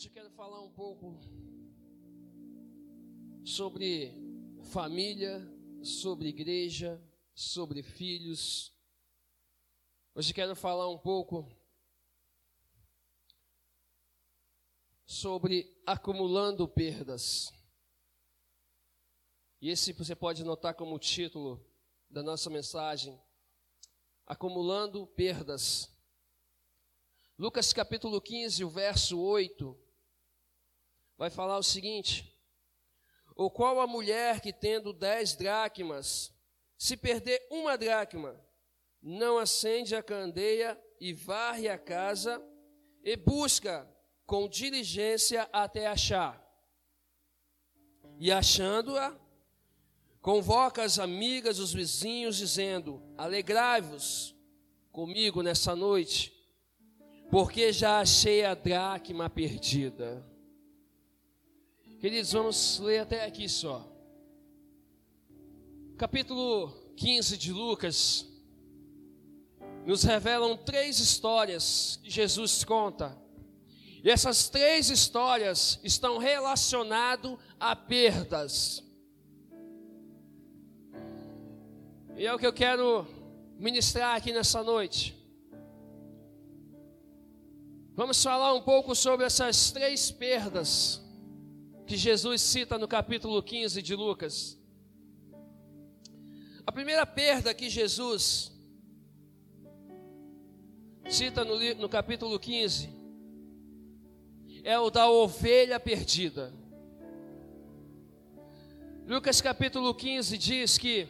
[0.00, 1.20] Hoje eu quero falar um pouco
[3.44, 4.14] sobre
[4.72, 5.46] família,
[5.84, 6.98] sobre igreja,
[7.34, 8.74] sobre filhos.
[10.14, 11.54] Hoje eu quero falar um pouco
[15.04, 17.52] sobre acumulando perdas.
[19.60, 21.62] E esse você pode notar como título
[22.08, 23.20] da nossa mensagem:
[24.26, 25.94] Acumulando perdas.
[27.38, 29.89] Lucas capítulo 15, o verso 8,
[31.20, 32.34] vai falar o seguinte:
[33.36, 36.32] Ou qual a mulher que tendo dez dracmas,
[36.78, 38.42] se perder uma dracma,
[39.02, 42.42] não acende a candeia e varre a casa
[43.04, 43.86] e busca
[44.24, 46.42] com diligência até achar.
[48.18, 49.14] E achando-a,
[50.22, 54.34] convoca as amigas, os vizinhos, dizendo: Alegrai-vos
[54.90, 56.34] comigo nessa noite
[57.30, 60.29] porque já achei a dracma perdida.
[62.00, 63.86] Queridos, vamos ler até aqui só.
[65.98, 68.26] Capítulo 15 de Lucas
[69.84, 73.14] nos revelam três histórias que Jesus conta.
[74.02, 78.82] E essas três histórias estão relacionadas a perdas.
[82.16, 83.06] E é o que eu quero
[83.58, 85.14] ministrar aqui nessa noite.
[87.94, 91.09] Vamos falar um pouco sobre essas três perdas
[91.90, 94.56] que Jesus cita no capítulo 15 de Lucas.
[96.64, 98.52] A primeira perda que Jesus
[101.08, 102.88] cita no, no capítulo 15
[104.62, 106.54] é o da ovelha perdida.
[109.04, 111.08] Lucas capítulo 15 diz que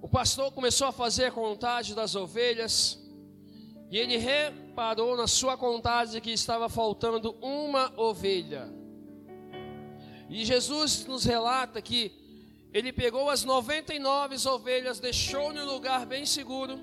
[0.00, 2.98] o pastor começou a fazer a contagem das ovelhas
[3.90, 4.16] e ele
[4.74, 8.68] reparou na sua contagem que estava faltando uma ovelha.
[10.28, 12.10] E Jesus nos relata que
[12.72, 16.80] ele pegou as 99 ovelhas, deixou no lugar bem seguro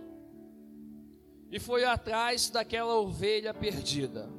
[1.51, 4.29] e foi atrás daquela ovelha perdida.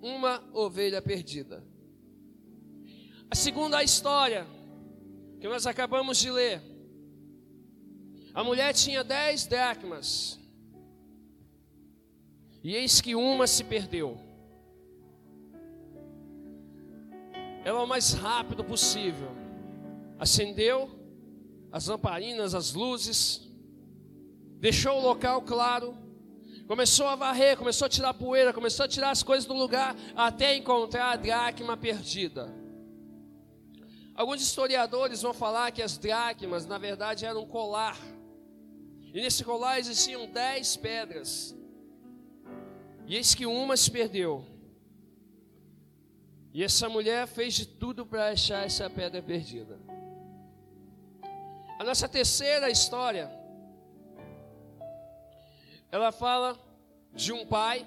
[0.00, 1.62] Uma ovelha perdida.
[3.30, 4.46] A segunda história
[5.38, 6.62] que nós acabamos de ler.
[8.32, 10.42] A mulher tinha dez dracmas.
[12.64, 14.18] E eis que uma se perdeu.
[17.62, 19.28] Ela o mais rápido possível
[20.18, 20.90] acendeu
[21.70, 23.46] as lamparinas, as luzes,
[24.60, 25.94] deixou o local claro,
[26.66, 30.56] começou a varrer, começou a tirar poeira, começou a tirar as coisas do lugar até
[30.56, 32.50] encontrar a dracma perdida.
[34.14, 37.98] Alguns historiadores vão falar que as dracmas, na verdade, eram um colar.
[39.12, 41.54] E nesse colar existiam dez pedras.
[43.06, 44.44] E eis que uma se perdeu.
[46.52, 49.78] E essa mulher fez de tudo para achar essa pedra perdida.
[51.78, 53.30] A nossa terceira história,
[55.90, 56.58] ela fala
[57.12, 57.84] de um pai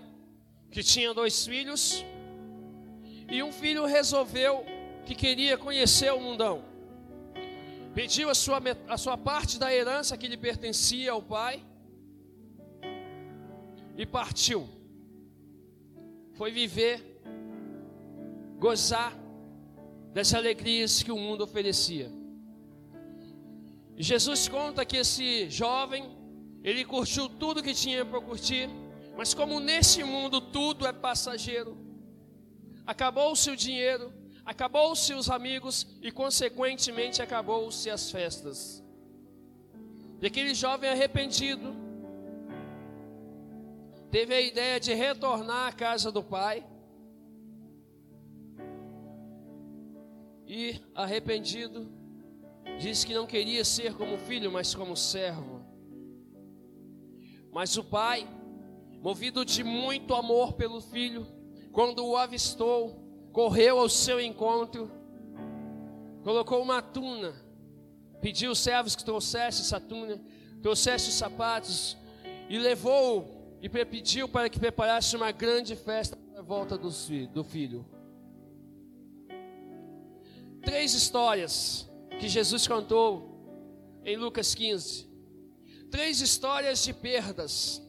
[0.70, 2.06] que tinha dois filhos,
[3.30, 4.66] e um filho resolveu
[5.06, 6.64] que queria conhecer o mundão.
[7.96, 11.66] Pediu a sua, a sua parte da herança que lhe pertencia ao pai
[13.98, 14.77] e partiu
[16.38, 17.20] foi viver,
[18.60, 19.12] gozar
[20.14, 22.12] das alegrias que o mundo oferecia.
[23.98, 26.04] E Jesus conta que esse jovem,
[26.64, 28.70] ele curtiu tudo que tinha para curtir,
[29.18, 31.76] mas como nesse mundo tudo é passageiro,
[32.86, 34.14] acabou-se o dinheiro,
[34.46, 38.84] acabou-se os amigos e consequentemente acabou-se as festas.
[40.22, 41.87] E aquele jovem arrependido,
[44.10, 46.66] teve a ideia de retornar à casa do pai.
[50.46, 51.92] E arrependido,
[52.80, 55.62] disse que não queria ser como filho, mas como servo.
[57.52, 58.28] Mas o pai,
[59.02, 61.28] movido de muito amor pelo filho,
[61.72, 64.90] quando o avistou, correu ao seu encontro,
[66.24, 67.34] colocou uma tuna,
[68.22, 70.22] pediu os servos que trouxessem essa tuna,
[70.62, 71.98] trouxesse os sapatos
[72.50, 77.86] e levou e pediu para que preparasse uma grande festa para a volta do filho.
[80.62, 81.90] Três histórias
[82.20, 85.08] que Jesus contou em Lucas 15.
[85.90, 87.82] Três histórias de perdas.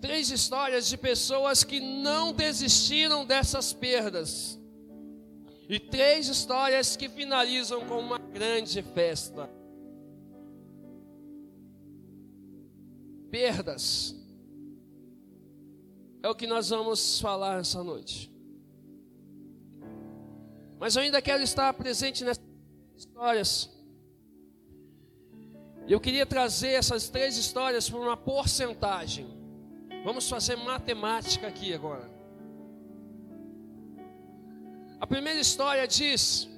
[0.00, 4.58] Três histórias de pessoas que não desistiram dessas perdas.
[5.68, 9.50] E três histórias que finalizam com uma grande festa.
[13.30, 14.14] Perdas.
[16.22, 18.30] É o que nós vamos falar essa noite.
[20.78, 22.44] Mas eu ainda quero estar presente nessas
[22.96, 23.70] histórias.
[25.88, 29.26] Eu queria trazer essas três histórias por uma porcentagem.
[30.04, 32.08] Vamos fazer matemática aqui agora.
[35.00, 36.48] A primeira história diz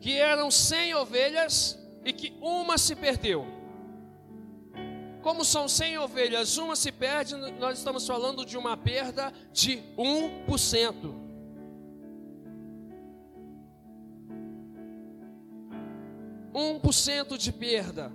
[0.00, 3.55] que eram 100 ovelhas e que uma se perdeu.
[5.26, 11.12] Como são 100 ovelhas, uma se perde, nós estamos falando de uma perda de 1%.
[16.54, 18.12] Um por cento de perda.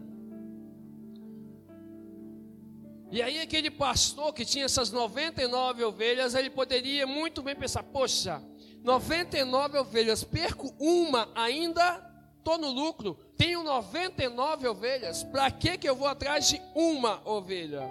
[3.12, 8.42] E aí aquele pastor que tinha essas 99 ovelhas, ele poderia muito bem pensar: poxa,
[8.82, 12.11] 99 ovelhas, perco uma ainda,
[12.42, 17.88] estou no lucro, tenho 99 ovelhas, para que, que eu vou atrás de uma ovelha?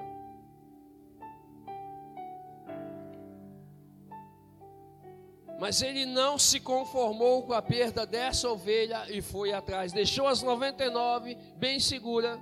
[5.58, 10.42] Mas ele não se conformou com a perda dessa ovelha e foi atrás, deixou as
[10.42, 12.40] 99 bem segura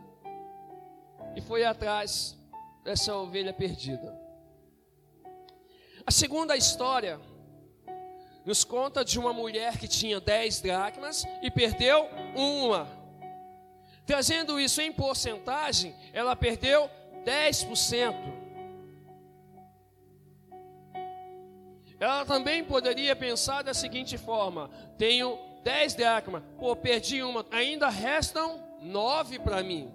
[1.36, 2.36] e foi atrás
[2.84, 4.18] dessa ovelha perdida.
[6.06, 7.20] A segunda história
[8.48, 12.88] nos conta de uma mulher que tinha 10 dracmas e perdeu uma.
[14.06, 16.88] Trazendo isso em porcentagem, ela perdeu
[17.26, 18.14] 10%.
[22.00, 28.64] Ela também poderia pensar da seguinte forma: tenho 10 dracmas, pô, perdi uma, ainda restam
[28.80, 29.92] 9 para mim.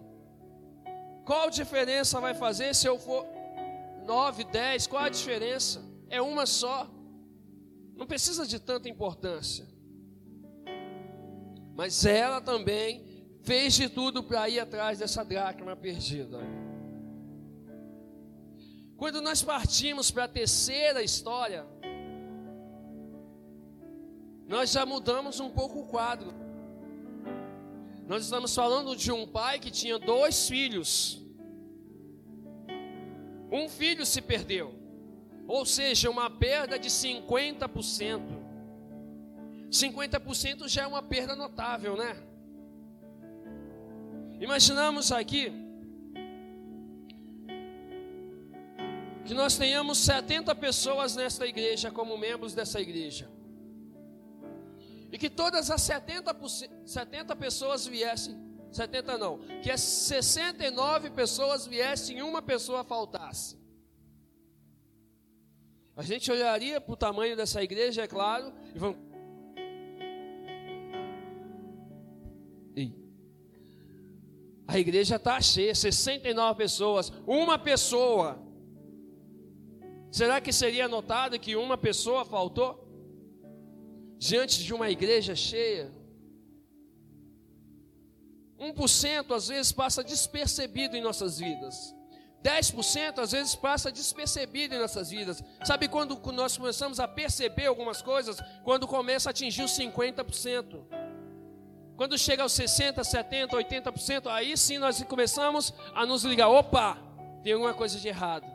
[1.26, 3.26] Qual diferença vai fazer se eu for
[4.06, 4.86] 9, 10?
[4.86, 5.84] Qual a diferença?
[6.08, 6.88] É uma só.
[7.96, 9.68] Não precisa de tanta importância.
[11.76, 13.04] Mas ela também
[13.42, 16.40] fez de tudo para ir atrás dessa dracma perdida.
[18.96, 21.66] Quando nós partimos para a terceira história,
[24.48, 26.34] nós já mudamos um pouco o quadro.
[28.08, 31.22] Nós estamos falando de um pai que tinha dois filhos.
[33.52, 34.83] Um filho se perdeu.
[35.48, 38.22] Ou seja, uma perda de 50%.
[39.70, 42.16] 50% já é uma perda notável, né?
[44.40, 45.52] Imaginamos aqui
[49.26, 53.30] que nós tenhamos 70 pessoas nesta igreja como membros dessa igreja.
[55.12, 56.36] E que todas as 70,
[56.86, 58.36] 70 pessoas viessem,
[58.72, 63.63] 70 não, que as 69 pessoas viessem e uma pessoa faltasse.
[65.96, 69.14] A gente olharia para o tamanho dessa igreja, é claro, e vamos.
[74.68, 78.42] A igreja está cheia, 69 pessoas, uma pessoa.
[80.12, 82.84] Será que seria notado que uma pessoa faltou?
[84.18, 85.92] Diante de uma igreja cheia?
[88.60, 91.94] 1% às vezes passa despercebido em nossas vidas.
[92.44, 95.42] 10% às vezes passa despercebido em nossas vidas.
[95.64, 98.38] Sabe quando nós começamos a perceber algumas coisas?
[98.66, 100.84] Quando começa a atingir os 50%.
[101.96, 106.98] Quando chega aos 60%, 70%, 80%, aí sim nós começamos a nos ligar: opa,
[107.42, 108.52] tem alguma coisa de errado.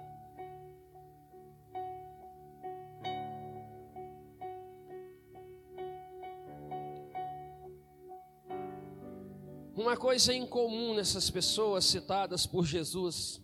[9.74, 13.40] Uma coisa incomum nessas pessoas citadas por Jesus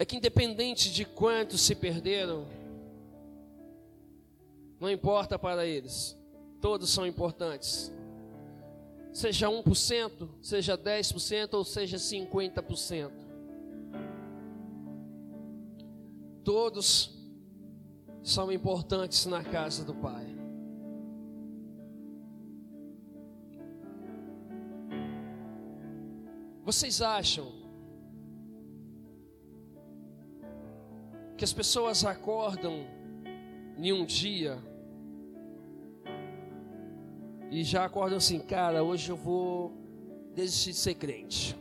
[0.00, 2.46] é que independente de quantos se perderam,
[4.80, 6.18] não importa para eles,
[6.58, 7.92] todos são importantes.
[9.12, 13.10] Seja 1%, seja 10% ou seja 50%.
[16.42, 17.14] Todos
[18.22, 20.34] são importantes na casa do Pai.
[26.64, 27.59] Vocês acham
[31.40, 32.86] que as pessoas acordam
[33.78, 34.58] em um dia
[37.50, 39.72] e já acordam assim, cara, hoje eu vou
[40.34, 41.56] desistir de ser crente.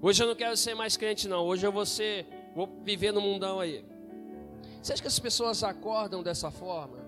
[0.00, 3.20] Hoje eu não quero ser mais crente não, hoje eu vou ser, vou viver no
[3.20, 3.84] mundão aí.
[4.80, 6.98] Você acha que as pessoas acordam dessa forma?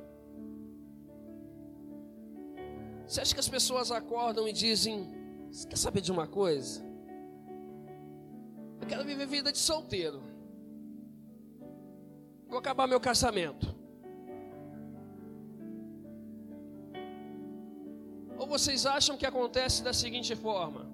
[3.06, 5.06] Você acha que as pessoas acordam e dizem,
[5.48, 6.84] você quer saber de uma coisa?
[8.80, 10.31] Eu quero viver vida de solteiro
[12.52, 13.74] vou acabar meu casamento.
[18.38, 20.86] Ou vocês acham que acontece da seguinte forma: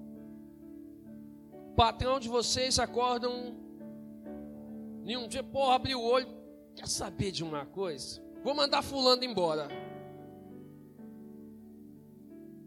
[1.75, 3.57] patrão de vocês acordam
[5.05, 6.29] em um dia, porra, abriu o olho,
[6.77, 8.23] quer saber de uma coisa?
[8.41, 9.67] Vou mandar fulano embora.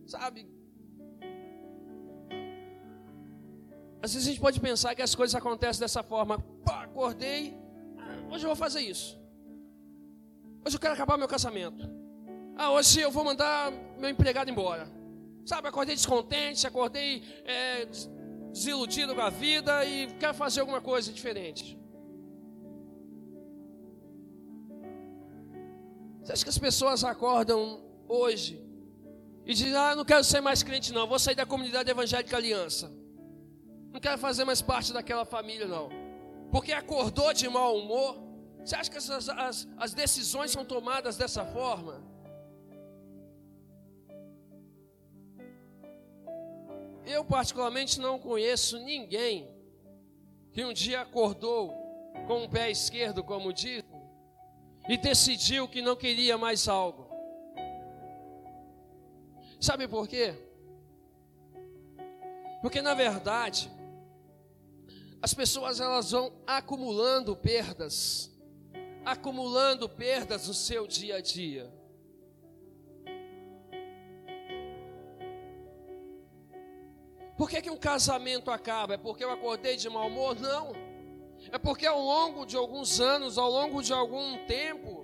[0.04, 0.46] Sabe?
[4.02, 6.40] Às vezes a gente pode pensar que as coisas acontecem dessa forma.
[6.66, 7.62] Pá, acordei,
[8.33, 9.21] hoje eu vou fazer isso.
[10.65, 11.89] Hoje eu quero acabar meu casamento.
[12.57, 14.89] Ah, hoje eu vou mandar meu empregado embora.
[15.45, 17.87] Sabe, acordei descontente, acordei é,
[18.53, 21.79] desiludido com a vida e quero fazer alguma coisa diferente.
[26.23, 28.65] Você acha que as pessoas acordam hoje
[29.45, 32.91] e dizem: Ah, não quero ser mais crente, não, vou sair da comunidade evangélica aliança.
[33.93, 36.01] Não quero fazer mais parte daquela família, não.
[36.52, 38.23] Porque acordou de mau humor.
[38.62, 42.04] Você acha que as, as, as decisões são tomadas dessa forma?
[47.06, 49.49] Eu, particularmente, não conheço ninguém
[50.52, 51.73] que um dia acordou
[52.26, 53.82] com o pé esquerdo, como diz,
[54.87, 57.11] e decidiu que não queria mais algo.
[59.59, 60.35] Sabe por quê?
[62.61, 63.72] Porque na verdade,
[65.23, 68.29] as pessoas elas vão acumulando perdas,
[69.05, 71.73] acumulando perdas no seu dia a dia.
[77.38, 78.95] Por que, que um casamento acaba?
[78.95, 80.38] É porque eu acordei de mau humor?
[80.41, 80.73] Não.
[81.52, 85.02] É porque ao longo de alguns anos, ao longo de algum tempo,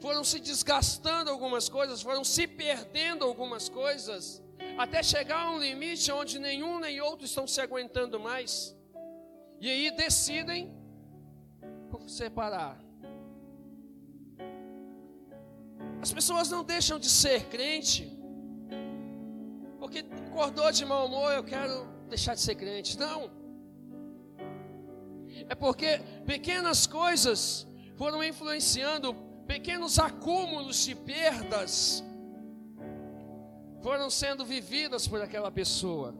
[0.00, 4.42] foram se desgastando algumas coisas, foram se perdendo algumas coisas,
[4.78, 8.76] até chegar a um limite onde nenhum nem outro estão se aguentando mais.
[9.60, 10.74] E aí decidem
[12.06, 12.78] separar.
[16.00, 18.16] As pessoas não deixam de ser crente,
[19.78, 22.98] porque acordou de mau humor, eu quero deixar de ser crente.
[22.98, 23.30] Não.
[25.48, 29.14] É porque pequenas coisas foram influenciando,
[29.46, 32.04] pequenos acúmulos de perdas
[33.82, 36.14] foram sendo vividas por aquela pessoa.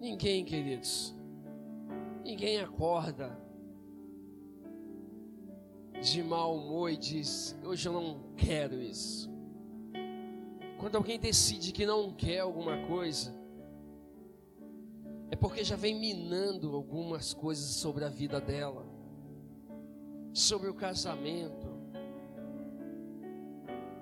[0.00, 1.14] Ninguém, queridos,
[2.24, 3.38] ninguém acorda
[6.00, 9.30] de mau humor e diz: Hoje eu não quero isso.
[10.78, 13.34] Quando alguém decide que não quer alguma coisa,
[15.30, 18.86] é porque já vem minando algumas coisas sobre a vida dela,
[20.32, 21.68] sobre o casamento,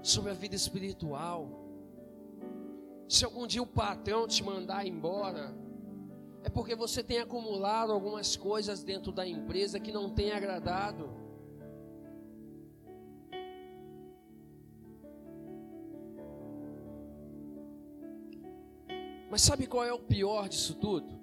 [0.02, 1.48] sobre a vida espiritual.
[3.08, 5.54] Se algum dia o patrão te mandar embora,
[6.44, 11.10] é porque você tem acumulado algumas coisas dentro da empresa que não tem agradado.
[19.30, 21.17] Mas sabe qual é o pior disso tudo?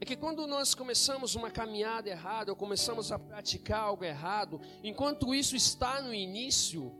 [0.00, 5.34] É que quando nós começamos uma caminhada errada, ou começamos a praticar algo errado, enquanto
[5.34, 6.92] isso está no início,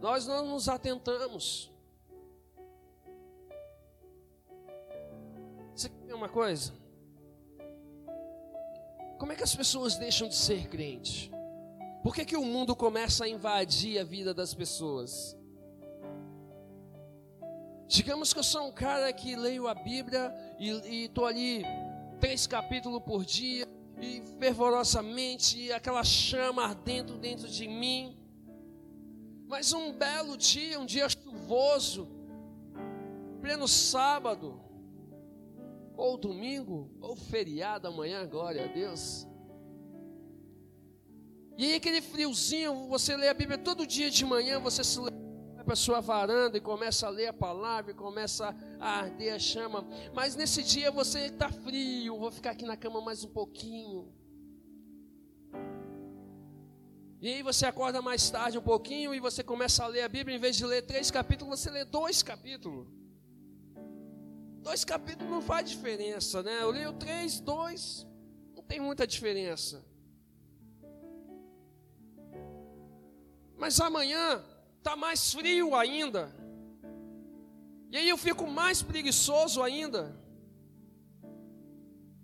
[0.00, 1.72] nós não nos atentamos.
[5.74, 6.74] Você quer uma coisa?
[9.18, 11.30] Como é que as pessoas deixam de ser crentes?
[12.02, 15.36] Por que, que o mundo começa a invadir a vida das pessoas?
[17.92, 21.62] Digamos que eu sou um cara que leio a Bíblia e estou ali
[22.18, 23.68] três capítulos por dia
[24.00, 28.16] e fervorosamente e aquela chama ardendo dentro de mim.
[29.46, 32.08] Mas um belo dia, um dia chuvoso,
[33.42, 34.58] pleno sábado,
[35.94, 39.26] ou domingo, ou feriado amanhã, glória a Deus.
[41.58, 45.12] E aí aquele friozinho, você lê a Bíblia todo dia de manhã, você se lê
[45.62, 49.38] vai para sua varanda e começa a ler a palavra e começa a arder a
[49.38, 49.86] chama.
[50.12, 54.12] Mas nesse dia você está frio, vou ficar aqui na cama mais um pouquinho.
[57.20, 60.36] E aí você acorda mais tarde um pouquinho e você começa a ler a Bíblia,
[60.36, 62.88] em vez de ler três capítulos, você lê dois capítulos.
[64.60, 66.62] Dois capítulos não faz diferença, né?
[66.62, 68.06] Eu leio três, dois,
[68.56, 69.84] não tem muita diferença.
[73.56, 74.44] Mas amanhã
[74.82, 76.34] está mais frio ainda.
[77.90, 80.14] E aí eu fico mais preguiçoso ainda.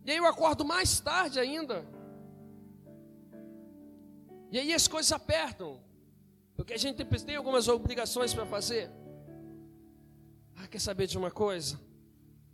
[0.05, 1.87] E aí eu acordo mais tarde ainda.
[4.51, 5.81] E aí as coisas apertam.
[6.57, 8.91] Porque a gente tem algumas obrigações para fazer.
[10.57, 11.79] Ah, quer saber de uma coisa?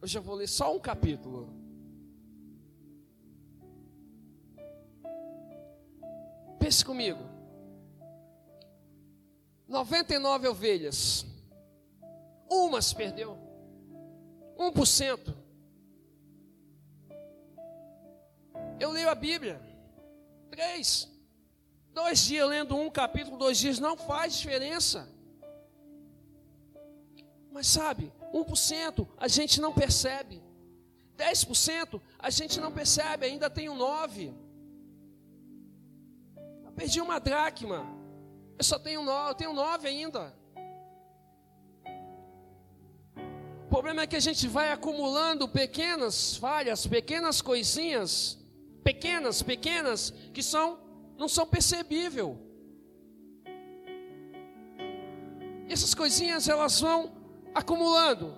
[0.03, 1.49] Eu já vou ler só um capítulo.
[6.59, 7.34] Pense comigo.
[9.75, 11.27] 99 ovelhas.
[12.49, 13.37] Uma se perdeu.
[14.57, 15.35] 1%.
[18.79, 19.61] Eu leio a Bíblia.
[20.49, 21.11] Três.
[21.93, 25.09] Dois dias lendo um capítulo, dois dias não faz diferença.
[27.51, 30.41] Mas sabe, 1% a gente não percebe.
[31.17, 34.33] 10% a gente não percebe, ainda tem um 9.
[36.65, 38.04] Eu perdi uma dracma.
[38.59, 40.35] Eu só tenho 9, eu tenho 9 ainda.
[43.65, 48.39] O problema é que a gente vai acumulando pequenas falhas, pequenas coisinhas,
[48.85, 50.79] pequenas, pequenas, que são
[51.17, 52.37] não são percebíveis.
[55.69, 57.13] Essas coisinhas elas vão
[57.55, 58.37] acumulando.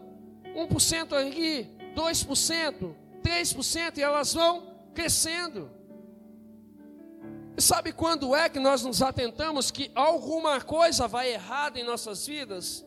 [0.55, 5.71] 1% aqui, 2%, 3% e elas vão crescendo.
[7.59, 12.85] Sabe quando é que nós nos atentamos que alguma coisa vai errada em nossas vidas?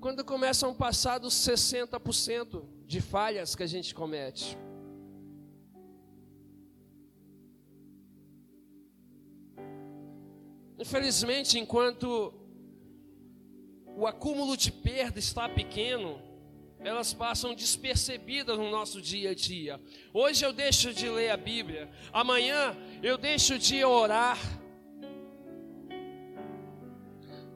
[0.00, 4.56] Quando começam a passar dos 60% de falhas que a gente comete.
[10.78, 12.32] Infelizmente, enquanto
[13.94, 16.29] o acúmulo de perda está pequeno,
[16.82, 19.80] elas passam despercebidas no nosso dia a dia.
[20.12, 24.38] Hoje eu deixo de ler a Bíblia, amanhã eu deixo de orar.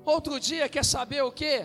[0.05, 1.65] Outro dia, quer saber o que?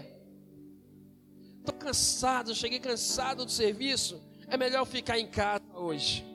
[1.60, 4.22] Estou cansado, cheguei cansado do serviço.
[4.48, 6.26] É melhor ficar em casa hoje.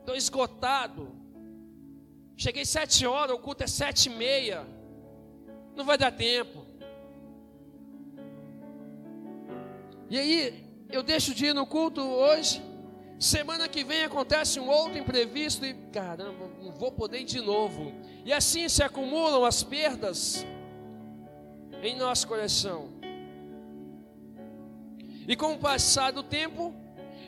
[0.00, 1.14] Estou esgotado.
[2.36, 4.66] Cheguei sete horas, o culto é sete e meia.
[5.76, 6.67] Não vai dar tempo.
[10.10, 12.62] E aí, eu deixo de ir no culto hoje.
[13.18, 17.92] Semana que vem acontece um outro imprevisto e caramba, não vou poder ir de novo.
[18.24, 20.46] E assim se acumulam as perdas
[21.82, 22.90] em nosso coração.
[25.26, 26.72] E com o passar do tempo,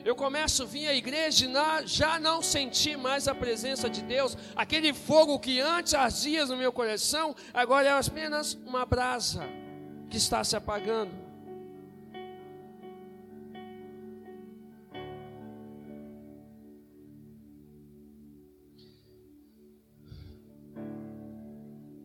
[0.03, 4.35] eu começo a vir à igreja e já não senti mais a presença de Deus.
[4.55, 9.43] Aquele fogo que antes ardia no meu coração, agora é apenas uma brasa
[10.09, 11.20] que está se apagando.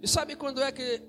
[0.06, 1.02] E sabe quando é que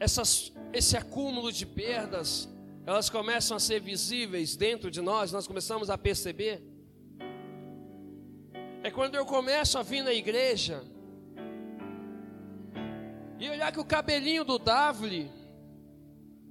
[0.00, 2.48] essas, esse acúmulo de perdas
[2.84, 6.60] elas começam a ser visíveis dentro de nós, nós começamos a perceber.
[8.82, 10.82] É quando eu começo a vir na igreja
[13.38, 15.30] e olhar que o cabelinho do Davli,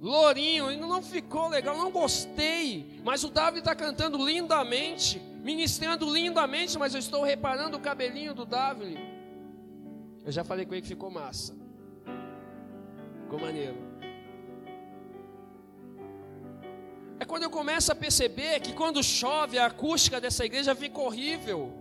[0.00, 6.78] lourinho, ainda não ficou legal, não gostei, mas o Davli está cantando lindamente, ministrando lindamente,
[6.78, 9.17] mas eu estou reparando o cabelinho do Davli.
[10.28, 11.56] Eu já falei com ele que ficou massa,
[13.22, 13.78] ficou maneiro.
[17.18, 21.72] É quando eu começo a perceber que quando chove a acústica dessa igreja fica horrível.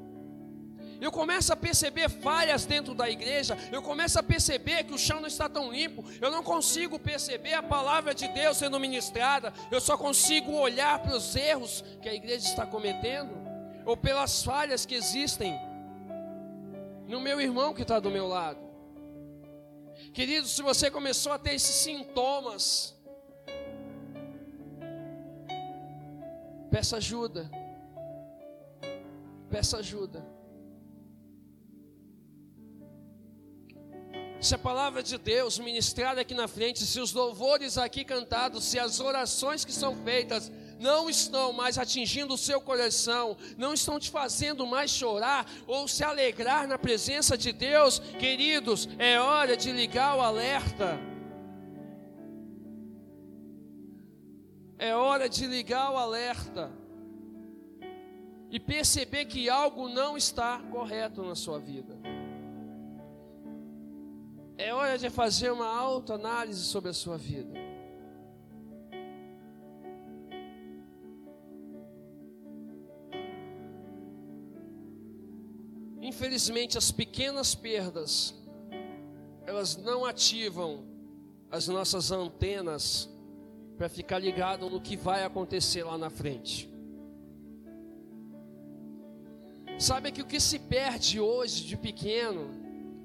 [1.01, 3.57] Eu começo a perceber falhas dentro da igreja.
[3.69, 6.05] Eu começo a perceber que o chão não está tão limpo.
[6.21, 9.53] Eu não consigo perceber a palavra de Deus sendo ministrada.
[9.69, 13.37] Eu só consigo olhar para os erros que a igreja está cometendo,
[13.85, 15.59] ou pelas falhas que existem
[17.07, 18.59] no meu irmão que está do meu lado.
[20.13, 22.97] Querido, se você começou a ter esses sintomas,
[26.69, 27.49] Peça ajuda.
[29.49, 30.23] Peça ajuda.
[34.39, 38.77] Se a palavra de Deus ministrada aqui na frente, se os louvores aqui cantados, se
[38.77, 44.09] as orações que são feitas não estão mais atingindo o seu coração, não estão te
[44.09, 50.17] fazendo mais chorar ou se alegrar na presença de Deus, queridos, é hora de ligar
[50.17, 50.99] o alerta.
[54.79, 56.71] É hora de ligar o alerta
[58.49, 61.97] e perceber que algo não está correto na sua vida.
[64.57, 67.76] É hora de fazer uma autoanálise sobre a sua vida.
[76.07, 78.33] Infelizmente, as pequenas perdas,
[79.45, 80.85] elas não ativam
[81.51, 83.09] as nossas antenas
[83.77, 86.69] para ficar ligado no que vai acontecer lá na frente.
[89.77, 92.51] Sabe que o que se perde hoje de pequeno,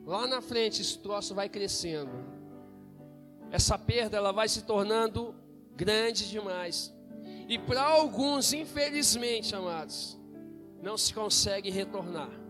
[0.07, 2.13] lá na frente esse troço vai crescendo.
[3.51, 5.35] Essa perda ela vai se tornando
[5.75, 6.95] grande demais.
[7.49, 10.17] E para alguns, infelizmente, amados,
[10.81, 12.42] não se consegue retornar.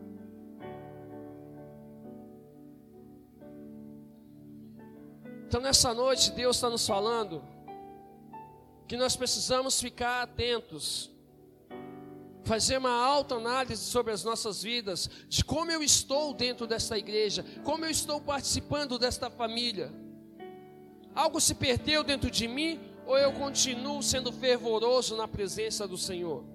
[5.53, 7.45] Então nessa noite Deus está nos falando
[8.89, 11.11] que nós precisamos ficar atentos,
[12.43, 17.85] fazer uma autoanálise sobre as nossas vidas, de como eu estou dentro desta igreja, como
[17.85, 19.93] eu estou participando desta família.
[21.15, 26.47] Algo se perdeu dentro de mim ou eu continuo sendo fervoroso na presença do Senhor?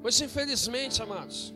[0.00, 1.52] Pois infelizmente, amados,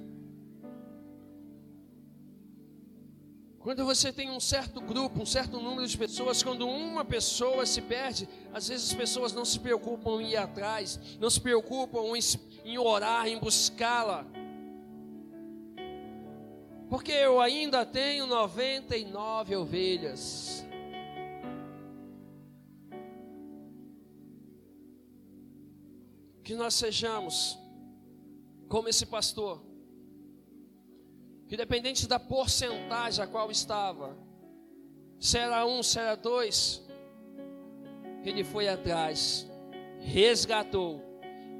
[3.61, 7.83] quando você tem um certo grupo, um certo número de pessoas, quando uma pessoa se
[7.83, 12.03] perde, às vezes as pessoas não se preocupam em ir atrás, não se preocupam
[12.65, 14.25] em, orar, em buscá-la.
[16.89, 20.65] Porque eu ainda tenho 99 ovelhas.
[26.45, 27.59] Que nós sejamos
[28.69, 29.68] como esse pastor,
[31.49, 34.15] que dependente da porcentagem a qual estava,
[35.19, 36.87] se era um, se era dois,
[38.23, 39.49] ele foi atrás,
[40.01, 41.03] resgatou.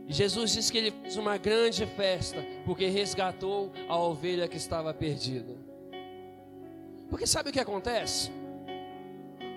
[0.07, 5.57] Jesus disse que ele fez uma grande festa, porque resgatou a ovelha que estava perdida.
[7.09, 8.31] Porque sabe o que acontece?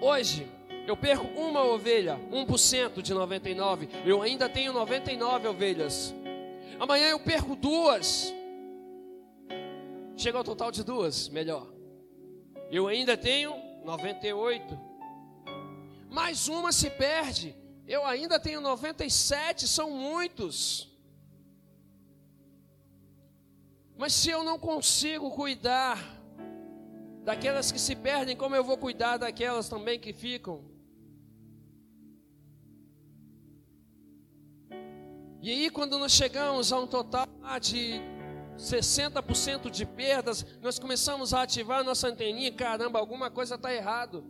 [0.02, 0.48] Hoje,
[0.88, 6.16] eu perco uma ovelha, 1% de 99, eu ainda tenho 99 ovelhas.
[6.80, 8.34] Amanhã eu perco duas.
[10.18, 11.68] Chega ao total de duas, melhor.
[12.70, 14.80] Eu ainda tenho 98.
[16.10, 17.56] Mais uma se perde.
[17.88, 20.90] Eu ainda tenho 97, são muitos.
[23.98, 25.98] Mas se eu não consigo cuidar
[27.24, 30.64] daquelas que se perdem, como eu vou cuidar daquelas também que ficam?
[35.42, 37.28] E aí, quando nós chegamos a um total
[37.60, 38.00] de
[38.62, 44.24] 60% de perdas, nós começamos a ativar nossa anteninha, caramba, alguma coisa está errado.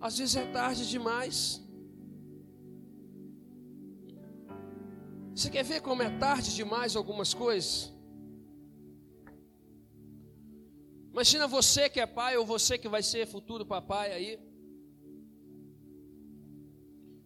[0.00, 1.62] Às vezes é tarde demais.
[5.34, 7.92] Você quer ver como é tarde demais algumas coisas?
[11.12, 14.38] Imagina você que é pai ou você que vai ser futuro papai aí.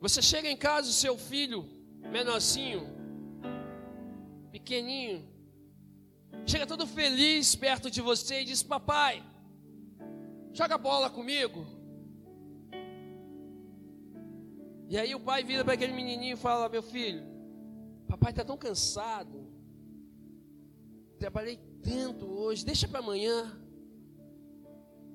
[0.01, 1.69] Você chega em casa seu filho,
[2.17, 2.83] menorzinho,
[4.53, 5.29] pequenininho,
[6.47, 9.23] chega todo feliz perto de você e diz: Papai,
[10.53, 11.67] joga bola comigo.
[14.89, 17.23] E aí o pai vira para aquele menininho e fala: Meu filho,
[18.09, 19.47] papai está tão cansado,
[21.19, 23.57] trabalhei tanto hoje, deixa para amanhã.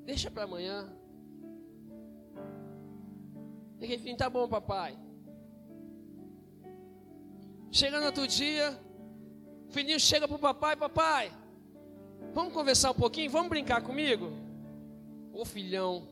[0.05, 0.87] Deixa para amanhã.
[3.81, 4.97] E tá bom, papai.
[7.71, 8.79] Chega no outro dia,
[9.75, 11.31] filhinho chega para o papai, papai,
[12.33, 14.31] vamos conversar um pouquinho, vamos brincar comigo?
[15.33, 16.07] Ô filhão,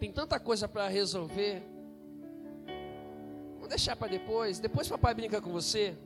[0.00, 1.62] tem tanta coisa para resolver.
[3.60, 5.96] Vou deixar para depois, depois papai brinca com você.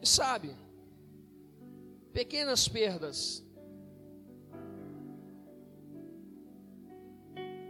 [0.00, 0.56] E sabe,
[2.14, 3.44] pequenas perdas.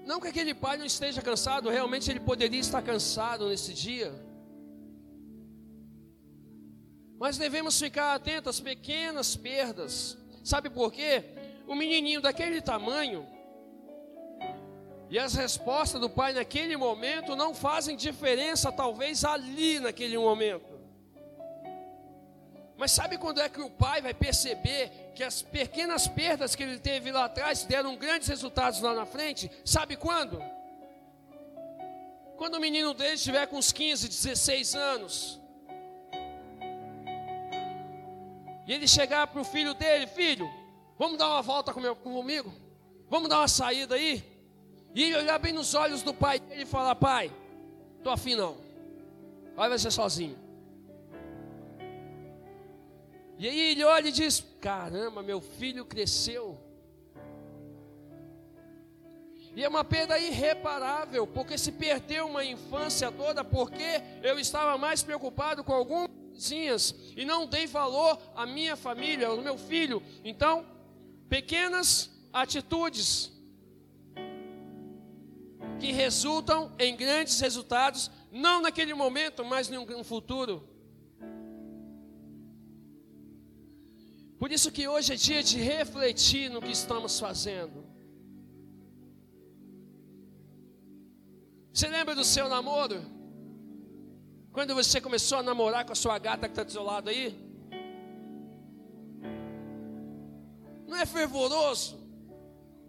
[0.07, 4.30] Não que aquele pai não esteja cansado, realmente ele poderia estar cansado nesse dia.
[7.20, 10.16] Mas devemos ficar atentos às pequenas perdas.
[10.42, 11.22] Sabe por quê?
[11.66, 13.28] O menininho daquele tamanho
[15.11, 20.80] e as respostas do pai naquele momento não fazem diferença, talvez ali naquele momento.
[22.78, 26.78] Mas sabe quando é que o pai vai perceber que as pequenas perdas que ele
[26.78, 29.50] teve lá atrás deram grandes resultados lá na frente?
[29.62, 30.42] Sabe quando?
[32.38, 35.39] Quando o menino dele estiver com uns 15, 16 anos.
[38.66, 40.51] E ele chegar para o filho dele: Filho,
[40.99, 42.53] vamos dar uma volta comigo?
[43.09, 44.25] Vamos dar uma saída aí?
[44.94, 47.33] E ele olhar bem nos olhos do pai dele e falar: Pai,
[47.99, 48.57] estou afim não.
[49.55, 50.38] Vai ser sozinho.
[53.38, 56.59] E aí ele olha e diz: Caramba, meu filho cresceu.
[59.55, 65.03] E é uma perda irreparável, porque se perdeu uma infância toda, porque eu estava mais
[65.03, 66.07] preocupado com algum
[67.16, 70.03] e não dei valor à minha família, ao meu filho.
[70.24, 70.64] Então,
[71.29, 73.33] pequenas atitudes
[75.79, 80.68] que resultam em grandes resultados, não naquele momento, mas no futuro.
[84.38, 87.85] Por isso que hoje é dia de refletir no que estamos fazendo.
[91.72, 93.19] Você lembra do seu namoro?
[94.61, 97.35] Quando você começou a namorar com a sua gata que está do seu lado aí?
[100.87, 101.99] Não é fervoroso?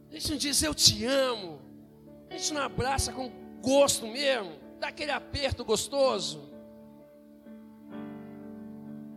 [0.10, 1.62] A gente não diz eu te amo.
[2.30, 3.32] A gente não abraça com
[3.62, 4.52] gosto mesmo.
[4.82, 6.42] Dá aquele aperto gostoso.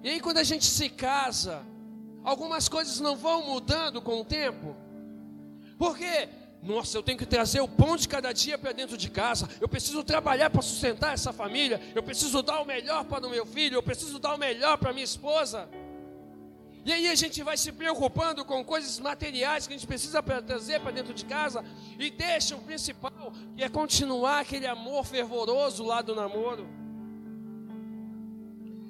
[0.04, 1.60] E aí quando a gente se casa,
[2.22, 4.76] algumas coisas não vão mudando com o tempo.
[5.76, 6.28] por quê?
[6.64, 9.46] Nossa, eu tenho que trazer o pão de cada dia para dentro de casa.
[9.60, 11.80] Eu preciso trabalhar para sustentar essa família.
[11.94, 13.74] Eu preciso dar o melhor para o meu filho.
[13.74, 15.68] Eu preciso dar o melhor para minha esposa.
[16.86, 20.80] E aí a gente vai se preocupando com coisas materiais que a gente precisa trazer
[20.80, 21.62] para dentro de casa
[21.98, 26.66] e deixa o principal, que é continuar aquele amor fervoroso lá do namoro.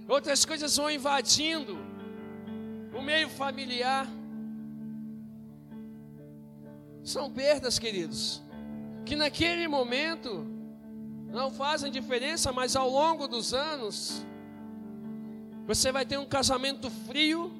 [0.08, 1.78] Outras coisas vão invadindo
[2.92, 4.08] o meio familiar.
[7.04, 8.42] São perdas, queridos,
[9.04, 10.46] que naquele momento
[11.28, 14.24] não fazem diferença, mas ao longo dos anos,
[15.66, 17.52] você vai ter um casamento frio,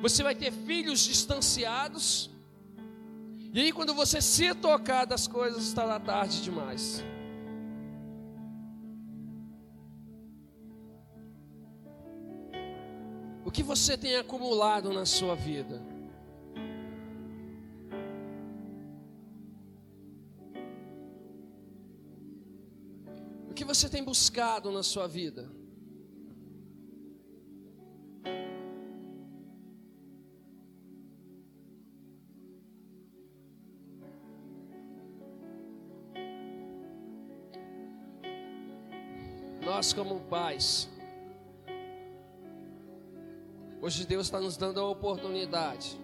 [0.00, 2.30] você vai ter filhos distanciados,
[3.52, 7.02] e aí, quando você se tocar das coisas, estará tarde demais.
[13.44, 15.82] O que você tem acumulado na sua vida?
[23.78, 25.48] Você tem buscado na sua vida?
[39.64, 40.88] Nós, como pais,
[43.80, 46.00] hoje Deus está nos dando a oportunidade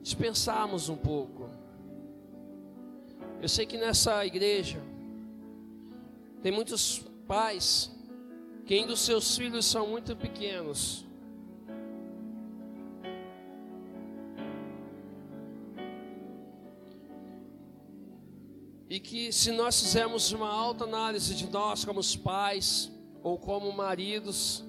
[0.00, 1.50] de pensarmos um pouco.
[3.42, 4.80] Eu sei que nessa igreja,
[6.42, 7.90] tem muitos pais
[8.64, 11.04] que ainda os seus filhos são muito pequenos.
[18.88, 22.90] E que se nós fizermos uma alta análise de nós como pais
[23.22, 24.64] ou como maridos,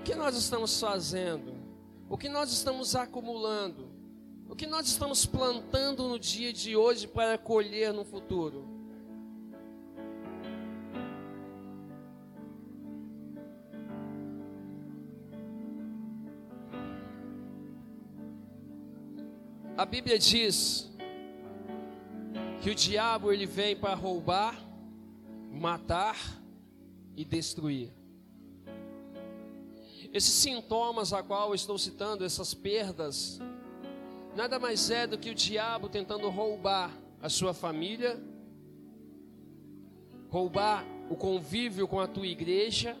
[0.00, 1.54] o que nós estamos fazendo?
[2.08, 3.90] O que nós estamos acumulando?
[4.48, 8.69] O que nós estamos plantando no dia de hoje para colher no futuro?
[19.80, 20.92] A Bíblia diz
[22.60, 24.62] que o diabo ele vem para roubar,
[25.50, 26.18] matar
[27.16, 27.90] e destruir.
[30.12, 33.40] Esses sintomas a qual eu estou citando, essas perdas,
[34.36, 38.22] nada mais é do que o diabo tentando roubar a sua família,
[40.28, 42.94] roubar o convívio com a tua igreja,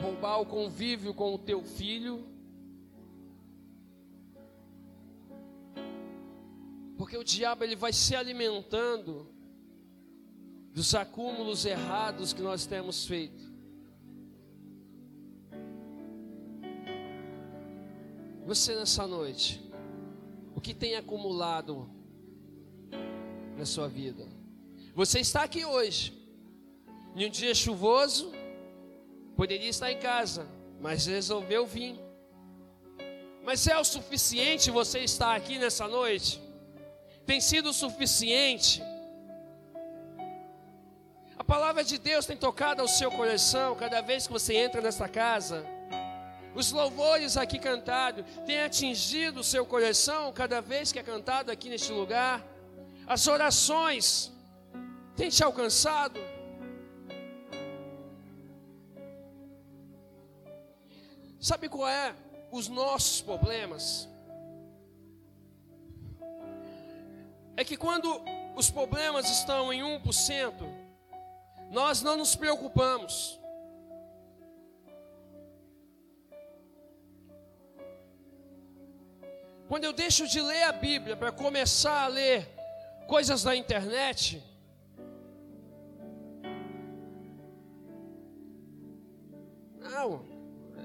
[0.00, 2.31] roubar o convívio com o teu filho,
[7.02, 9.26] Porque o diabo ele vai se alimentando
[10.72, 13.42] dos acúmulos errados que nós temos feito.
[18.46, 19.60] Você nessa noite,
[20.54, 21.90] o que tem acumulado
[23.58, 24.24] na sua vida?
[24.94, 26.16] Você está aqui hoje,
[27.16, 28.30] em um dia chuvoso,
[29.34, 30.46] poderia estar em casa,
[30.80, 31.98] mas resolveu vir.
[33.42, 36.51] Mas é o suficiente você estar aqui nessa noite?
[37.26, 38.82] Tem sido suficiente.
[41.38, 45.08] A palavra de Deus tem tocado ao seu coração cada vez que você entra nessa
[45.08, 45.66] casa.
[46.54, 51.68] Os louvores aqui cantados têm atingido o seu coração cada vez que é cantado aqui
[51.68, 52.44] neste lugar.
[53.06, 54.30] As orações
[55.16, 56.20] têm te alcançado.
[61.40, 62.14] Sabe qual é
[62.52, 64.11] os nossos problemas?
[67.56, 68.22] É que quando
[68.56, 70.52] os problemas estão em 1%,
[71.70, 73.40] nós não nos preocupamos.
[79.68, 82.46] Quando eu deixo de ler a Bíblia para começar a ler
[83.06, 84.42] coisas da internet,
[89.80, 90.26] não,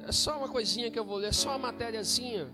[0.08, 2.50] é só uma coisinha que eu vou ler, é só uma matériazinha.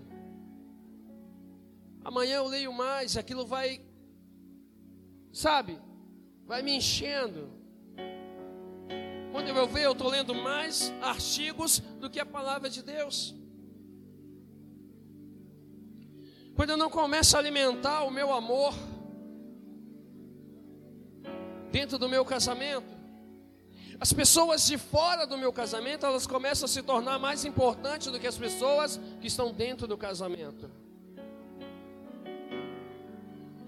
[2.04, 3.80] Amanhã eu leio mais, aquilo vai
[5.34, 5.78] sabe,
[6.46, 7.52] vai me enchendo.
[9.32, 13.36] Quando eu ver, eu estou lendo mais artigos do que a palavra de Deus.
[16.56, 18.76] Quando eu não começo a alimentar o meu amor
[21.72, 22.94] dentro do meu casamento,
[24.04, 28.20] As pessoas de fora do meu casamento, elas começam a se tornar mais importantes do
[28.20, 30.70] que as pessoas que estão dentro do casamento.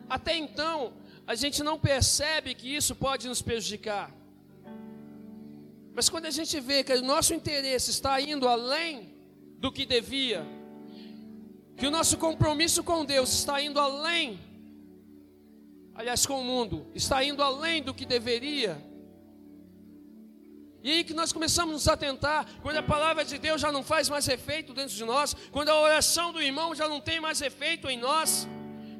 [0.09, 0.91] Até então,
[1.27, 4.11] a gente não percebe que isso pode nos prejudicar.
[5.93, 9.13] Mas quando a gente vê que o nosso interesse está indo além
[9.57, 10.45] do que devia,
[11.77, 14.39] que o nosso compromisso com Deus está indo além,
[15.93, 18.77] aliás, com o mundo, está indo além do que deveria,
[20.83, 23.81] e aí que nós começamos a nos atentar, quando a palavra de Deus já não
[23.81, 27.41] faz mais efeito dentro de nós, quando a oração do irmão já não tem mais
[27.41, 28.47] efeito em nós,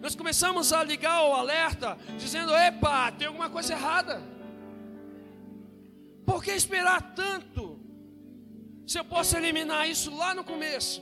[0.01, 4.21] nós começamos a ligar o alerta, dizendo: epa, tem alguma coisa errada.
[6.25, 7.79] Por que esperar tanto?
[8.87, 11.01] Se eu posso eliminar isso lá no começo.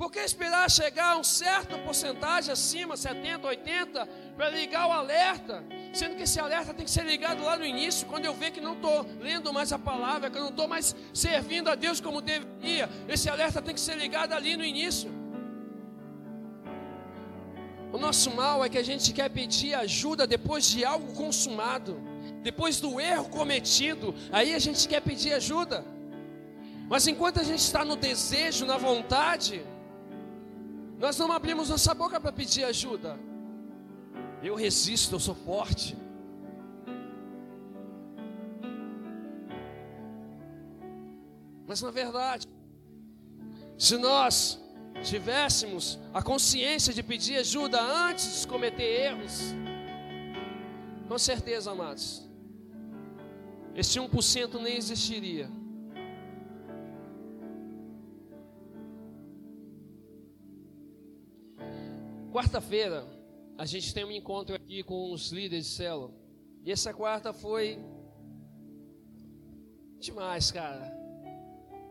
[0.00, 5.62] Por que esperar chegar a um certo porcentagem acima, 70, 80, para ligar o alerta?
[5.92, 8.62] Sendo que esse alerta tem que ser ligado lá no início, quando eu ver que
[8.62, 12.22] não estou lendo mais a palavra, que eu não estou mais servindo a Deus como
[12.22, 12.88] deveria.
[13.08, 15.19] Esse alerta tem que ser ligado ali no início.
[17.92, 22.00] O nosso mal é que a gente quer pedir ajuda depois de algo consumado,
[22.42, 25.84] depois do erro cometido, aí a gente quer pedir ajuda.
[26.88, 29.64] Mas enquanto a gente está no desejo, na vontade,
[30.98, 33.18] nós não abrimos nossa boca para pedir ajuda.
[34.42, 35.96] Eu resisto, eu sou forte.
[41.66, 42.48] Mas na verdade,
[43.78, 44.60] se nós
[45.02, 49.54] tivéssemos a consciência de pedir ajuda antes de cometer erros,
[51.08, 52.28] com certeza, amados,
[53.74, 55.50] esse 1% nem existiria.
[62.32, 63.04] Quarta-feira,
[63.58, 66.14] a gente tem um encontro aqui com os líderes de célula.
[66.64, 67.78] E essa quarta foi
[69.98, 70.96] demais, cara.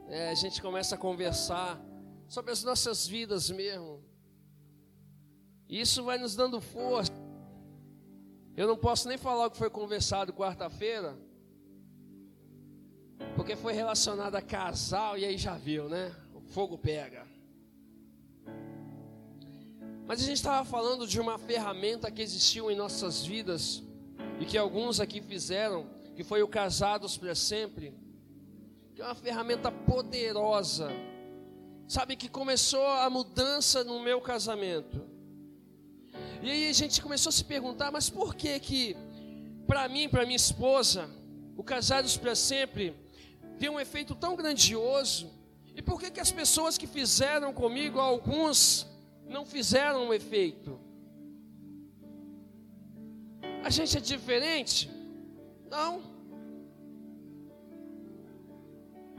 [0.07, 1.79] É, a gente começa a conversar
[2.29, 4.01] sobre as nossas vidas mesmo.
[5.67, 7.11] E isso vai nos dando força.
[8.55, 11.17] Eu não posso nem falar o que foi conversado quarta-feira,
[13.35, 16.15] porque foi relacionado a casal e aí já viu, né?
[16.33, 17.27] O fogo pega.
[20.05, 23.83] Mas a gente estava falando de uma ferramenta que existiu em nossas vidas
[24.39, 27.93] e que alguns aqui fizeram, que foi o Casados para Sempre,
[28.95, 30.89] que é uma ferramenta poderosa,
[31.89, 35.04] sabe, que começou a mudança no meu casamento.
[36.43, 38.95] E aí a gente começou a se perguntar, mas por que que,
[39.65, 41.10] para mim, para minha esposa,
[41.58, 42.95] o Casados para Sempre
[43.58, 45.32] tem um efeito tão grandioso?
[45.75, 48.86] E por que que as pessoas que fizeram comigo, alguns,
[49.28, 50.80] não fizeram um efeito.
[53.63, 54.91] A gente é diferente?
[55.71, 56.02] Não.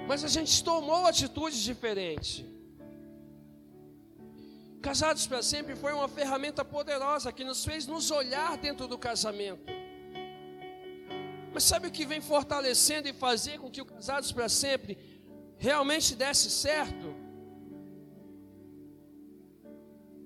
[0.06, 2.49] Mas a gente tomou atitudes diferentes.
[4.82, 9.64] Casados para sempre foi uma ferramenta poderosa que nos fez nos olhar dentro do casamento.
[11.52, 14.98] Mas sabe o que vem fortalecendo e fazer com que o Casados para sempre
[15.58, 17.20] realmente desse certo?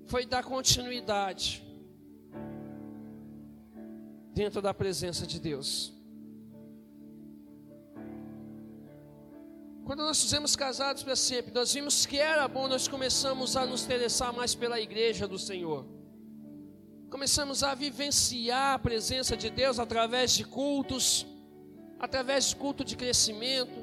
[0.07, 1.63] foi dar continuidade
[4.33, 5.94] dentro da presença de Deus.
[9.85, 13.83] Quando nós fizemos casados para sempre, nós vimos que era bom, nós começamos a nos
[13.83, 15.85] interessar mais pela igreja do Senhor.
[17.07, 21.27] Começamos a vivenciar a presença de Deus através de cultos,
[21.99, 23.79] através de culto de crescimento,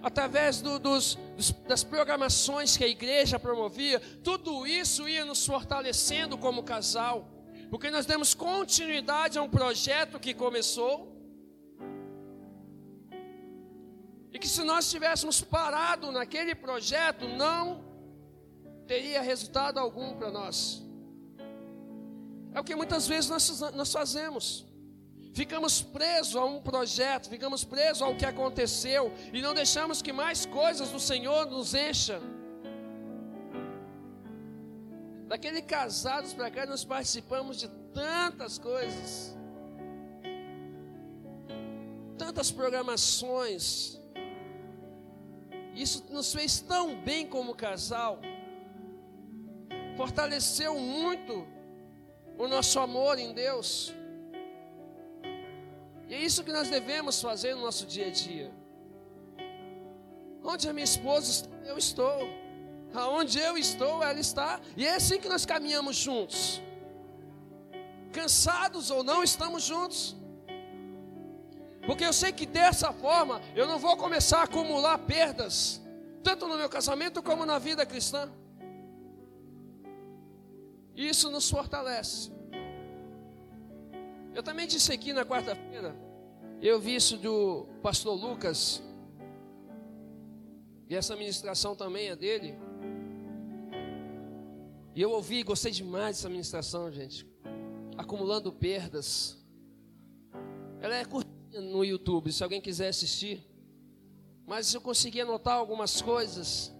[0.00, 6.38] através do, dos, dos, das programações que a igreja promovia, tudo isso ia nos fortalecendo
[6.38, 7.28] como casal,
[7.68, 11.13] porque nós demos continuidade a um projeto que começou.
[14.34, 17.84] E que se nós tivéssemos parado naquele projeto, não
[18.84, 20.82] teria resultado algum para nós.
[22.52, 24.66] É o que muitas vezes nós, nós fazemos.
[25.32, 30.46] Ficamos presos a um projeto, ficamos presos ao que aconteceu e não deixamos que mais
[30.46, 32.20] coisas do Senhor nos encha.
[35.28, 39.36] Daquele casados para cá nós participamos de tantas coisas,
[42.18, 44.03] tantas programações.
[45.74, 48.20] Isso nos fez tão bem como casal,
[49.96, 51.46] fortaleceu muito
[52.38, 53.92] o nosso amor em Deus.
[56.08, 58.52] E é isso que nós devemos fazer no nosso dia a dia.
[60.42, 62.28] Onde a minha esposa está, eu estou.
[62.92, 64.60] Aonde eu estou, ela está.
[64.76, 66.62] E é assim que nós caminhamos juntos.
[68.12, 70.14] Cansados ou não, estamos juntos.
[71.86, 75.82] Porque eu sei que dessa forma eu não vou começar a acumular perdas,
[76.22, 78.30] tanto no meu casamento como na vida cristã.
[80.94, 82.32] E isso nos fortalece.
[84.34, 85.94] Eu também disse aqui na quarta-feira,
[86.60, 88.82] eu vi isso do pastor Lucas,
[90.88, 92.56] e essa ministração também é dele.
[94.94, 97.26] E eu ouvi, gostei demais dessa ministração, gente.
[97.96, 99.38] Acumulando perdas.
[100.80, 101.23] Ela é curtinha
[101.60, 103.42] no YouTube, se alguém quiser assistir.
[104.46, 106.72] Mas eu consegui anotar algumas coisas.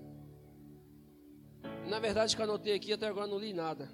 [1.89, 3.91] Na verdade, que eu anotei aqui, até agora não li nada.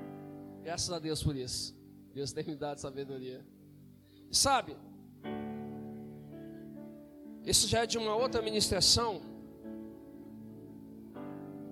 [0.62, 1.76] Graças a Deus por isso.
[2.14, 3.44] Deus tem me dado sabedoria.
[4.30, 4.76] Sabe,
[7.44, 9.20] isso já é de uma outra ministração.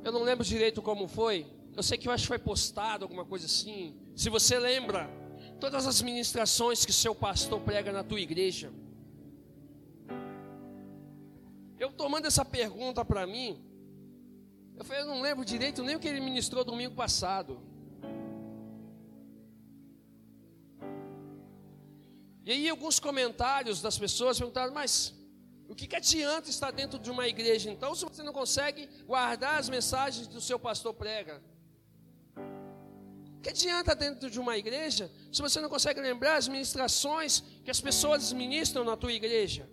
[0.03, 1.47] Eu não lembro direito como foi.
[1.77, 3.97] Eu sei que eu acho que foi postado alguma coisa assim.
[4.17, 5.09] Se você lembra,
[5.61, 8.73] todas as ministrações que seu pastor prega na tua igreja.
[11.79, 13.51] Eu tomando essa pergunta para mim,
[14.77, 17.61] eu falei, eu não lembro direito nem o que ele ministrou domingo passado.
[22.45, 25.15] E aí alguns comentários das pessoas perguntaram, mas
[25.69, 29.61] o que, que adianta estar dentro de uma igreja então, se você não consegue guardar
[29.61, 31.41] as mensagens que o seu pastor prega?
[33.43, 37.81] Que adianta dentro de uma igreja se você não consegue lembrar as ministrações que as
[37.81, 39.69] pessoas ministram na tua igreja?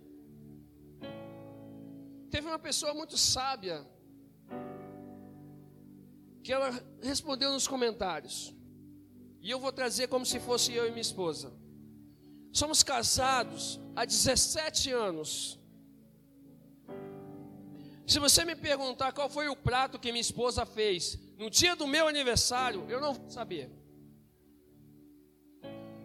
[2.29, 3.85] Teve uma pessoa muito sábia
[6.43, 6.69] que ela
[7.01, 8.55] respondeu nos comentários.
[9.41, 11.53] E eu vou trazer como se fosse eu e minha esposa.
[12.53, 15.59] Somos casados há 17 anos.
[18.05, 21.87] Se você me perguntar qual foi o prato que minha esposa fez no dia do
[21.87, 23.69] meu aniversário, eu não vou saber.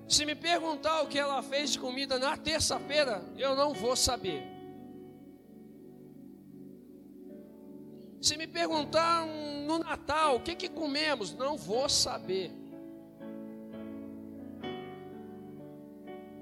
[0.07, 4.43] Se me perguntar o que ela fez de comida na terça-feira, eu não vou saber.
[8.21, 9.27] Se me perguntar
[9.67, 12.53] no Natal o que, que comemos, não vou saber.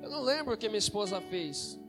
[0.02, 1.79] Eu não lembro o que minha esposa fez.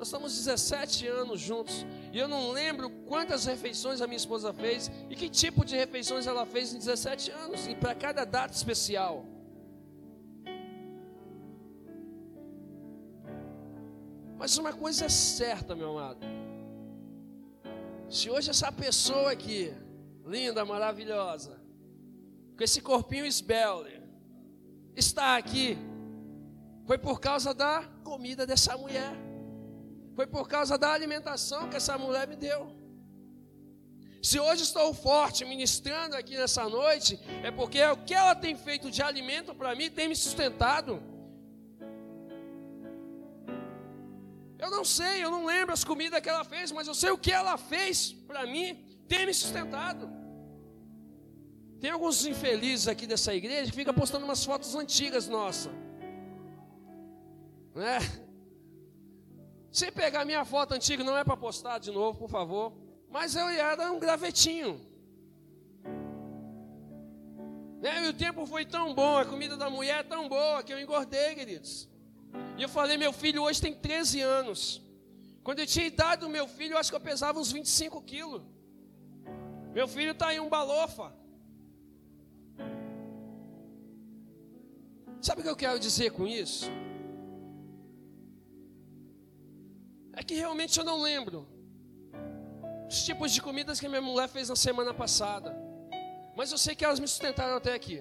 [0.00, 1.84] Nós estamos 17 anos juntos.
[2.10, 6.26] E eu não lembro quantas refeições a minha esposa fez e que tipo de refeições
[6.26, 7.66] ela fez em 17 anos.
[7.66, 9.26] E para cada data especial.
[14.38, 16.26] Mas uma coisa é certa, meu amado.
[18.08, 19.70] Se hoje essa pessoa aqui,
[20.24, 21.60] linda, maravilhosa,
[22.56, 23.90] com esse corpinho esbelto,
[24.96, 25.76] está aqui,
[26.86, 29.29] foi por causa da comida dessa mulher.
[30.20, 32.60] Foi por causa da alimentação que essa mulher me deu.
[34.22, 38.90] Se hoje estou forte ministrando aqui nessa noite, é porque o que ela tem feito
[38.90, 41.02] de alimento para mim tem me sustentado.
[44.58, 47.16] Eu não sei, eu não lembro as comidas que ela fez, mas eu sei o
[47.16, 48.68] que ela fez para mim
[49.08, 50.06] tem me sustentado.
[51.80, 55.70] Tem alguns infelizes aqui dessa igreja que ficam postando umas fotos antigas nossa.
[57.74, 58.00] Né?
[59.70, 62.72] Se pegar minha foto antiga, não é para postar de novo, por favor.
[63.08, 64.80] Mas eu era um gravetinho.
[67.80, 68.04] Né?
[68.04, 70.78] E o tempo foi tão bom, a comida da mulher é tão boa que eu
[70.78, 71.88] engordei, queridos.
[72.58, 74.82] E eu falei, meu filho hoje tem 13 anos.
[75.42, 78.42] Quando eu tinha idade do meu filho, eu acho que eu pesava uns 25 quilos.
[79.72, 81.12] Meu filho está em um balofa.
[85.20, 86.70] Sabe o que eu quero dizer com isso?
[90.20, 91.38] É que realmente eu não lembro
[92.90, 95.50] os tipos de comidas que minha mulher fez na semana passada.
[96.38, 97.98] Mas eu sei que elas me sustentaram até aqui.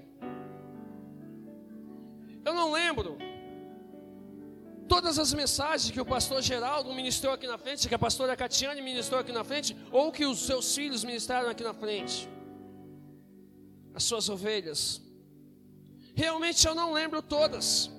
[2.48, 3.18] Eu não lembro
[4.94, 8.82] todas as mensagens que o pastor Geraldo ministrou aqui na frente, que a pastora Catiane
[8.82, 12.28] ministrou aqui na frente, ou que os seus filhos ministraram aqui na frente.
[13.94, 14.82] As suas ovelhas.
[16.24, 17.90] Realmente eu não lembro todas.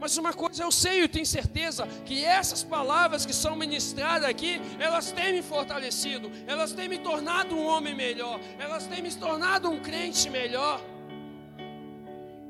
[0.00, 4.60] Mas uma coisa eu sei e tenho certeza que essas palavras que são ministradas aqui,
[4.78, 9.68] elas têm me fortalecido, elas têm me tornado um homem melhor, elas têm me tornado
[9.68, 10.80] um crente melhor.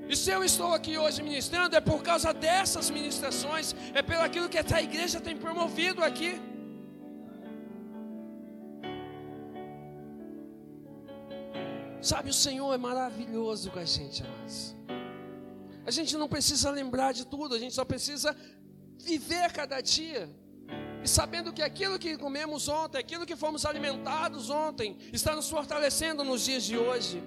[0.08, 4.48] E se eu estou aqui hoje ministrando, é por causa dessas ministrações, é pelo aquilo
[4.48, 6.40] que essa igreja tem promovido aqui.
[12.00, 14.74] Sabe, o Senhor é maravilhoso com a gente, amados.
[15.88, 18.36] A gente não precisa lembrar de tudo, a gente só precisa
[18.98, 20.28] viver cada dia.
[21.02, 26.22] E sabendo que aquilo que comemos ontem, aquilo que fomos alimentados ontem, está nos fortalecendo
[26.22, 27.22] nos dias de hoje.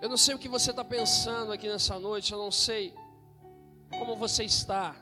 [0.00, 2.94] Eu não sei o que você está pensando aqui nessa noite, eu não sei
[3.98, 4.94] como você está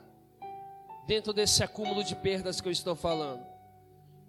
[1.05, 3.56] dentro desse acúmulo de perdas que eu estou falando.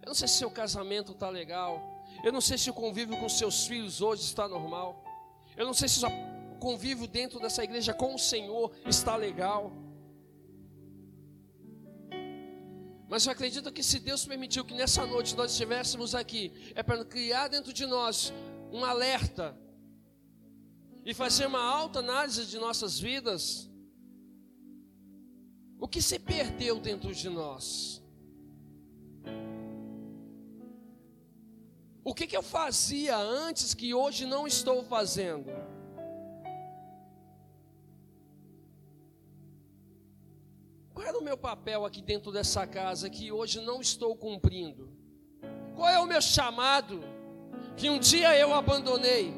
[0.09, 3.29] Eu não sei se seu casamento está legal, eu não sei se o convívio com
[3.29, 5.05] seus filhos hoje está normal,
[5.55, 9.71] eu não sei se o convívio dentro dessa igreja com o Senhor está legal.
[13.07, 17.05] Mas eu acredito que se Deus permitiu que nessa noite nós estivéssemos aqui, é para
[17.05, 18.33] criar dentro de nós
[18.73, 19.55] um alerta
[21.05, 23.69] e fazer uma alta análise de nossas vidas.
[25.79, 28.03] O que se perdeu dentro de nós?
[32.09, 35.53] O que, que eu fazia antes que hoje não estou fazendo?
[40.95, 44.91] Qual era o meu papel aqui dentro dessa casa que hoje não estou cumprindo?
[45.77, 47.05] Qual é o meu chamado
[47.77, 49.35] que um dia eu abandonei?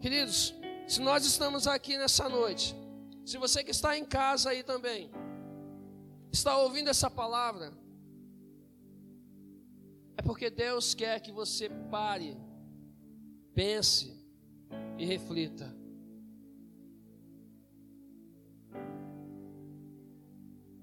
[0.00, 0.54] Queridos,
[0.86, 2.74] se nós estamos aqui nessa noite,
[3.26, 5.10] se você que está em casa aí também,
[6.32, 7.72] está ouvindo essa palavra,
[10.16, 12.36] é porque Deus quer que você pare,
[13.54, 14.18] pense,
[14.98, 15.72] e reflita.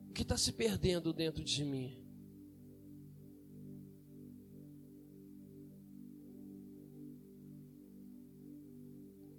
[0.09, 2.01] O que está se perdendo dentro de mim?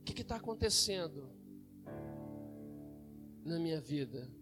[0.01, 1.31] O que está acontecendo
[3.45, 4.36] na minha vida?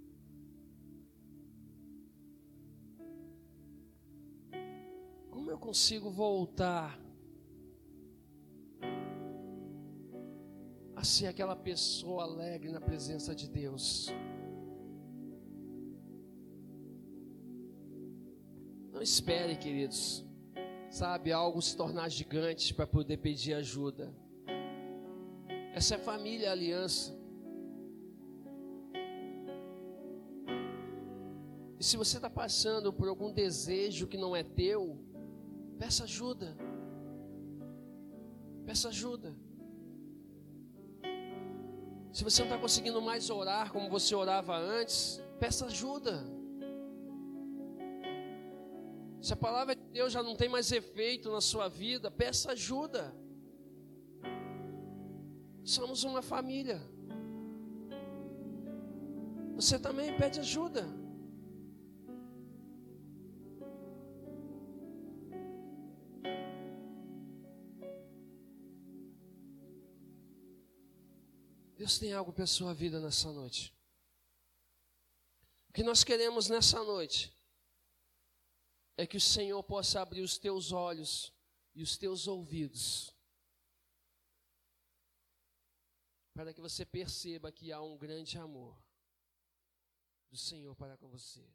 [5.45, 6.99] Como eu consigo voltar
[10.97, 14.09] a ser aquela pessoa alegre na presença de Deus.
[18.90, 20.24] Não espere, queridos,
[20.88, 24.14] sabe, algo se tornar gigante para poder pedir ajuda.
[25.74, 27.14] Essa é família, aliança.
[31.78, 35.12] E se você está passando por algum desejo que não é teu,
[35.79, 36.57] peça ajuda.
[38.64, 39.35] Peça ajuda.
[42.12, 46.25] Se você não está conseguindo mais orar como você orava antes, peça ajuda.
[49.20, 53.14] Se a palavra de Deus já não tem mais efeito na sua vida, peça ajuda.
[55.64, 56.81] Somos uma família.
[59.55, 60.87] Você também pede ajuda.
[71.85, 73.70] Deus tem algo para a sua vida nessa noite.
[75.68, 77.30] O que nós queremos nessa noite
[78.97, 81.30] é que o Senhor possa abrir os teus olhos
[81.74, 83.14] e os teus ouvidos,
[86.32, 88.82] para que você perceba que há um grande amor
[90.30, 91.47] do Senhor para com você.